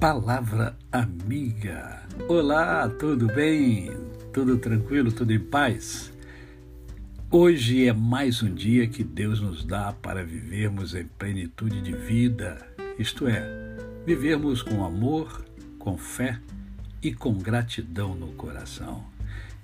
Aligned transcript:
Palavra 0.00 0.78
Amiga. 0.90 2.00
Olá, 2.26 2.88
tudo 2.88 3.26
bem? 3.26 3.90
Tudo 4.32 4.56
tranquilo? 4.56 5.12
Tudo 5.12 5.30
em 5.30 5.38
paz? 5.38 6.10
Hoje 7.30 7.86
é 7.86 7.92
mais 7.92 8.42
um 8.42 8.54
dia 8.54 8.88
que 8.88 9.04
Deus 9.04 9.42
nos 9.42 9.62
dá 9.62 9.92
para 9.92 10.24
vivermos 10.24 10.94
em 10.94 11.04
plenitude 11.04 11.82
de 11.82 11.92
vida, 11.92 12.66
isto 12.98 13.28
é, 13.28 13.44
vivermos 14.06 14.62
com 14.62 14.82
amor, 14.82 15.44
com 15.78 15.98
fé 15.98 16.40
e 17.02 17.12
com 17.12 17.34
gratidão 17.34 18.14
no 18.14 18.28
coração. 18.28 19.04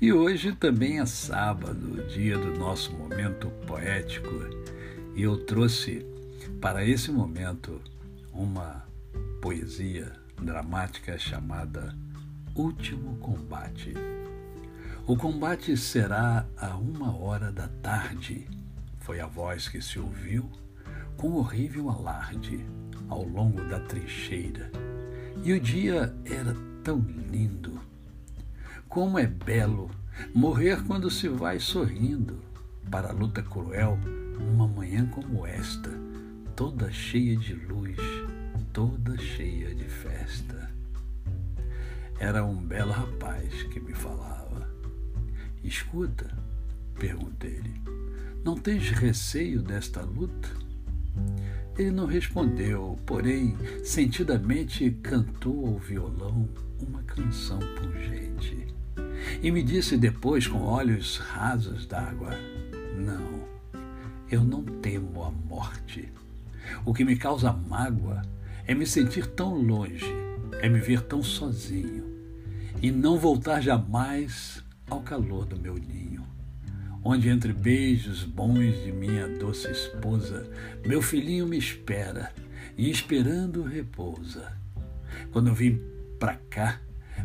E 0.02 0.12
hoje 0.12 0.52
também 0.52 1.00
é 1.00 1.06
sábado, 1.06 2.06
dia 2.09 2.37
do 2.37 2.59
nosso 2.59 2.92
momento 2.92 3.48
poético, 3.66 4.34
e 5.14 5.23
eu 5.23 5.38
trouxe 5.46 6.05
para 6.60 6.84
esse 6.84 7.10
momento 7.10 7.80
uma 8.34 8.84
poesia 9.41 10.25
dramática 10.42 11.18
chamada 11.18 11.95
Último 12.54 13.16
Combate. 13.16 13.94
O 15.06 15.16
combate 15.16 15.77
será 15.77 16.46
a 16.56 16.77
uma 16.77 17.16
hora 17.16 17.52
da 17.52 17.68
tarde, 17.68 18.46
foi 19.00 19.20
a 19.20 19.27
voz 19.27 19.68
que 19.68 19.80
se 19.80 19.98
ouviu 19.98 20.50
com 21.16 21.32
horrível 21.34 21.91
alarde 21.91 22.64
ao 23.08 23.22
longo 23.22 23.62
da 23.64 23.80
trincheira. 23.80 24.70
E 25.44 25.52
o 25.52 25.60
dia 25.60 26.14
era 26.24 26.56
tão 26.82 26.98
lindo. 27.30 27.80
Como 28.88 29.18
é 29.18 29.27
belo 29.27 29.91
morrer 30.34 30.82
quando 30.86 31.10
se 31.10 31.28
vai 31.28 31.60
sorrindo 31.60 32.42
para 32.91 33.10
a 33.10 33.12
luta 33.12 33.42
cruel 33.42 33.98
numa 34.38 34.66
manhã 34.66 35.06
como 35.06 35.46
esta, 35.46 35.91
toda 36.55 36.91
cheia 36.91 37.36
de 37.36 37.55
luz 37.55 37.96
toda 38.77 39.16
cheia 39.16 39.74
de 39.74 39.86
festa. 39.86 40.69
Era 42.20 42.44
um 42.44 42.56
belo 42.56 42.92
rapaz 42.92 43.62
que 43.62 43.80
me 43.80 43.94
falava. 43.94 44.68
Escuta, 45.64 46.30
perguntei-lhe, 46.98 47.80
não 48.44 48.55
tens 48.55 48.91
receio 48.91 49.62
desta 49.62 50.02
luta? 50.02 50.50
Ele 51.78 51.91
não 51.91 52.05
respondeu, 52.05 52.98
porém, 53.06 53.56
sentidamente 53.83 54.90
cantou 55.02 55.68
ao 55.68 55.78
violão 55.78 56.46
uma 56.86 57.02
canção 57.05 57.58
pungente. 57.80 58.66
E 59.42 59.50
me 59.50 59.62
disse 59.62 59.96
depois, 59.96 60.46
com 60.46 60.61
olhos 60.61 61.16
rasos 61.16 61.86
d'água: 61.86 62.33
Não, 62.94 63.42
eu 64.30 64.44
não 64.44 64.62
temo 64.62 65.22
a 65.22 65.30
morte. 65.30 66.12
O 66.84 66.92
que 66.92 67.06
me 67.06 67.16
causa 67.16 67.50
mágoa 67.55 68.36
é 68.67 68.75
me 68.75 68.86
sentir 68.86 69.27
tão 69.27 69.55
longe, 69.55 70.05
é 70.61 70.69
me 70.69 70.81
ver 70.81 71.00
tão 71.03 71.22
sozinho 71.22 72.05
e 72.83 72.91
não 72.91 73.19
voltar 73.19 73.61
jamais 73.61 74.62
ao 74.91 75.00
calor 75.00 75.47
do 75.47 75.58
meu 75.58 75.75
ninho, 75.75 76.27
onde 77.03 77.28
entre 77.28 77.53
beijos 77.53 78.25
bons 78.25 78.83
de 78.84 78.92
minha 78.92 79.28
doce 79.28 79.70
esposa, 79.70 80.50
meu 80.84 81.00
filhinho 81.00 81.47
me 81.47 81.56
espera 81.56 82.33
e 82.77 82.91
esperando 82.91 83.62
repousa. 83.62 84.53
Quando 85.33 85.48
eu 85.48 85.55
vim 85.55 85.80
para 86.19 86.34
cá, 86.51 86.80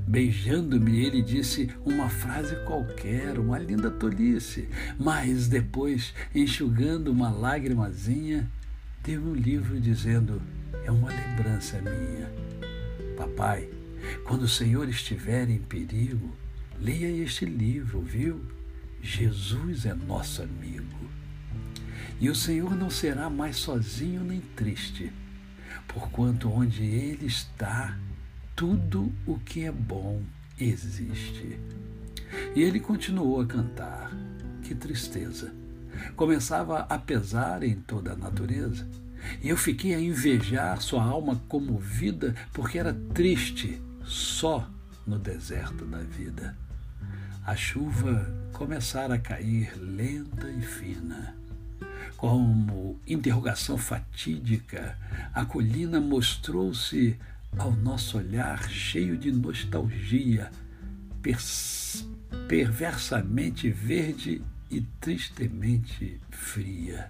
beijando-me, 0.08 1.04
ele 1.04 1.22
disse 1.22 1.70
uma 1.84 2.08
frase 2.08 2.56
qualquer, 2.66 3.40
uma 3.40 3.58
linda 3.58 3.90
tolice, 3.90 4.70
mas 4.98 5.48
depois, 5.48 6.14
enxugando 6.34 7.10
uma 7.10 7.30
lágrimazinha, 7.30 8.50
deu 9.04 9.22
um 9.22 9.34
livro 9.34 9.80
dizendo 9.80 10.42
é 10.84 10.92
uma 10.92 11.10
lembrança 11.10 11.82
minha. 11.82 12.32
Papai, 13.16 13.70
quando 14.24 14.44
o 14.44 14.50
Senhor 14.50 14.88
estiver 14.90 15.50
em 15.50 15.60
perigo, 15.60 16.32
leia 16.80 17.24
este 17.24 17.46
livro, 17.46 18.02
viu? 18.02 18.42
Jesus 19.02 19.86
é 19.86 19.94
nosso 19.94 20.42
amigo. 20.42 21.10
E 22.20 22.30
o 22.30 22.36
Senhor 22.36 22.76
não 22.76 22.90
será 22.90 23.30
mais 23.30 23.58
sozinho 23.58 24.24
nem 24.24 24.42
triste, 24.56 25.12
porquanto 25.88 26.52
onde 26.52 26.84
Ele 26.84 27.26
está, 27.26 27.98
tudo 28.56 29.12
o 29.26 29.40
que 29.40 29.64
é 29.64 29.72
bom 29.72 30.22
existe. 30.60 31.60
E 32.56 32.62
ele 32.62 32.80
continuou 32.80 33.42
a 33.42 33.46
cantar. 33.46 34.12
Que 34.62 34.76
tristeza! 34.76 35.54
Começava 36.16 36.80
a 36.82 36.98
pesar 36.98 37.64
em 37.64 37.76
toda 37.76 38.14
a 38.14 38.16
natureza 38.16 38.88
e 39.42 39.50
eu 39.50 39.58
fiquei 39.58 39.94
a 39.94 40.00
invejar 40.00 40.82
sua 40.82 41.04
alma 41.04 41.42
comovida, 41.48 42.36
porque 42.54 42.78
era 42.78 42.94
triste 43.14 43.82
só 44.04 44.70
no 45.06 45.18
deserto 45.18 45.86
da 45.86 46.00
vida. 46.00 46.56
A 47.46 47.56
chuva 47.56 48.32
começara 48.54 49.16
a 49.16 49.20
cair 49.20 49.74
lenta 49.78 50.50
e 50.50 50.62
fina. 50.62 51.36
Como 52.16 53.00
interrogação 53.08 53.78
fatídica, 53.78 54.98
a 55.34 55.44
colina 55.44 56.00
mostrou-se 56.00 57.18
ao 57.58 57.72
nosso 57.72 58.18
olhar 58.18 58.70
cheio 58.70 59.18
de 59.18 59.32
nostalgia, 59.32 60.52
perversamente 62.48 63.70
verde 63.72 64.42
e 64.70 64.82
tristemente 65.00 66.20
fria 66.30 67.10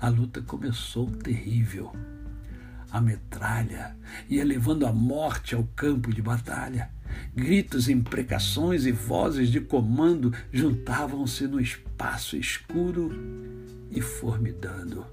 a 0.00 0.08
luta 0.08 0.42
começou 0.42 1.10
terrível. 1.10 1.92
A 2.90 3.00
metralha 3.00 3.96
ia 4.28 4.44
levando 4.44 4.86
a 4.86 4.92
morte 4.92 5.54
ao 5.54 5.64
campo 5.74 6.12
de 6.12 6.22
batalha. 6.22 6.90
Gritos, 7.34 7.88
imprecações 7.88 8.84
e 8.84 8.92
vozes 8.92 9.48
de 9.50 9.60
comando 9.60 10.32
juntavam-se 10.52 11.46
no 11.46 11.60
espaço 11.60 12.36
escuro 12.36 13.10
e 13.90 14.00
formidando. 14.00 15.06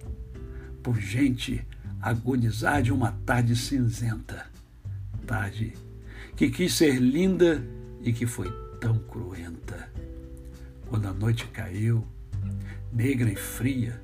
Por 0.82 1.00
gente 1.00 1.66
agonizar 2.02 2.82
de 2.82 2.92
uma 2.92 3.12
tarde 3.26 3.56
cinzenta. 3.56 4.46
Tarde 5.26 5.74
que 6.36 6.50
quis 6.50 6.74
ser 6.74 7.00
linda 7.00 7.64
e 8.02 8.12
que 8.12 8.26
foi 8.26 8.52
tão 8.80 8.98
cruenta. 9.00 9.90
Quando 10.88 11.08
a 11.08 11.14
noite 11.14 11.48
caiu, 11.48 12.06
negra 12.92 13.32
e 13.32 13.36
fria, 13.36 14.02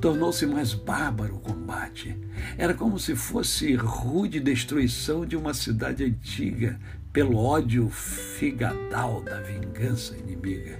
tornou-se 0.00 0.46
mais 0.46 0.74
bárbaro 0.74 1.36
o 1.36 1.40
combate. 1.40 2.16
Era 2.56 2.74
como 2.74 2.98
se 2.98 3.16
fosse 3.16 3.74
rude 3.74 4.40
destruição 4.40 5.26
de 5.26 5.36
uma 5.36 5.52
cidade 5.54 6.04
antiga 6.04 6.78
pelo 7.12 7.36
ódio 7.36 7.88
figadal 7.90 9.22
da 9.22 9.40
vingança 9.40 10.16
inimiga. 10.16 10.78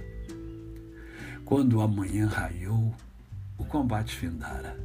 Quando 1.43 1.81
a 1.81 1.87
manhã 1.87 2.27
raiou, 2.27 2.93
o 3.57 3.65
combate 3.65 4.15
findara. 4.15 4.79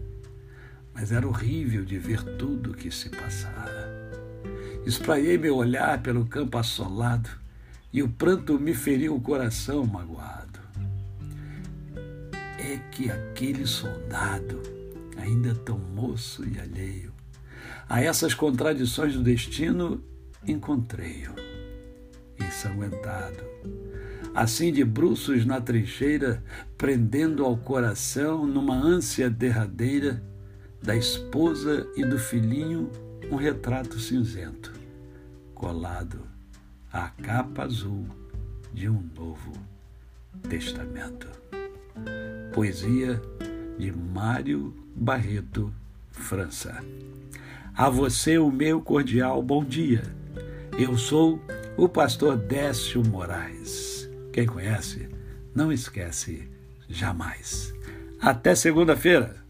Mas 0.92 1.12
era 1.12 1.26
horrível 1.26 1.84
de 1.84 1.98
ver 1.98 2.22
tudo 2.36 2.70
o 2.70 2.74
que 2.74 2.90
se 2.90 3.08
passara. 3.10 3.92
Espraiei 4.86 5.38
meu 5.38 5.56
olhar 5.56 6.00
pelo 6.02 6.26
campo 6.26 6.58
assolado 6.58 7.28
e 7.92 8.02
o 8.02 8.08
pranto 8.08 8.58
me 8.58 8.74
feriu 8.74 9.14
o 9.14 9.20
coração 9.20 9.86
magoado 9.86 10.43
é 12.64 12.80
que 12.90 13.10
aquele 13.10 13.66
soldado, 13.66 14.62
ainda 15.18 15.54
tão 15.54 15.78
moço 15.78 16.42
e 16.48 16.58
alheio, 16.58 17.12
a 17.86 18.02
essas 18.02 18.32
contradições 18.32 19.14
do 19.14 19.22
destino, 19.22 20.02
encontrei-o, 20.46 21.34
ensanguentado, 22.42 23.44
assim 24.34 24.72
de 24.72 24.82
bruços 24.82 25.44
na 25.44 25.60
trincheira, 25.60 26.42
prendendo 26.78 27.44
ao 27.44 27.56
coração, 27.56 28.46
numa 28.46 28.74
ânsia 28.74 29.28
derradeira, 29.28 30.22
da 30.82 30.96
esposa 30.96 31.86
e 31.96 32.04
do 32.04 32.18
filhinho, 32.18 32.90
um 33.30 33.36
retrato 33.36 33.98
cinzento, 34.00 34.72
colado 35.54 36.20
à 36.92 37.08
capa 37.08 37.64
azul 37.64 38.06
de 38.72 38.88
um 38.88 39.02
novo 39.14 39.52
testamento. 40.48 41.28
Poesia 42.52 43.20
de 43.78 43.92
Mário 43.92 44.74
Barreto, 44.94 45.72
França. 46.10 46.82
A 47.74 47.90
você 47.90 48.38
o 48.38 48.50
meu 48.50 48.80
cordial 48.80 49.42
bom 49.42 49.64
dia. 49.64 50.02
Eu 50.78 50.96
sou 50.96 51.40
o 51.76 51.88
pastor 51.88 52.36
Décio 52.36 53.02
Moraes. 53.04 54.08
Quem 54.32 54.46
conhece, 54.46 55.08
não 55.54 55.72
esquece 55.72 56.48
jamais. 56.88 57.74
Até 58.20 58.54
segunda-feira. 58.54 59.43